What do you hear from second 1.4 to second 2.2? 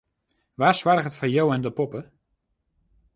en de poppe?